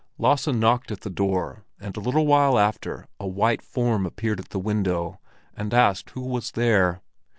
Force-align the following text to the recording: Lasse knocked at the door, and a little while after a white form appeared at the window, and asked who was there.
Lasse 0.17 0.47
knocked 0.47 0.89
at 0.91 1.01
the 1.01 1.11
door, 1.11 1.63
and 1.79 1.95
a 1.95 1.99
little 1.99 2.25
while 2.25 2.57
after 2.57 3.05
a 3.19 3.27
white 3.27 3.61
form 3.61 4.03
appeared 4.07 4.39
at 4.39 4.49
the 4.49 4.57
window, 4.57 5.19
and 5.55 5.75
asked 5.75 6.09
who 6.09 6.21
was 6.21 6.53
there. 6.53 7.03